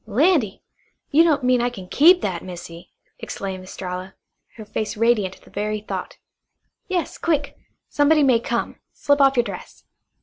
[0.07, 0.63] "Landy!
[1.11, 4.15] You don't mean I kin KEEP that, Missy?" exclaimed Estralla,
[4.55, 6.17] her face radiant at the very thought.
[6.87, 7.55] "Yes, quick.
[7.87, 8.79] Somebody may come.
[8.93, 9.83] Slip off your dress."